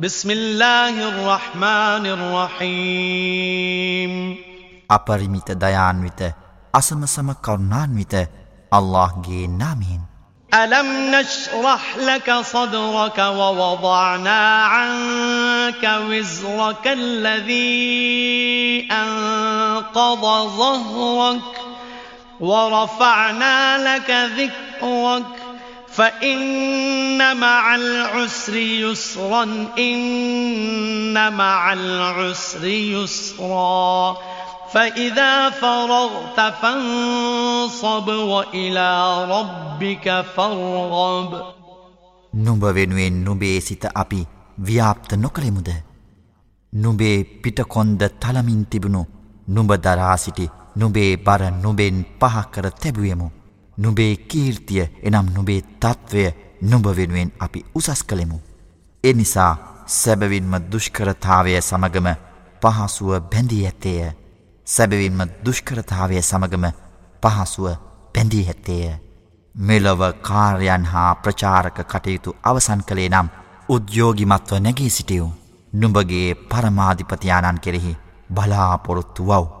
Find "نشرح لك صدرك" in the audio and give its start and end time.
11.14-13.18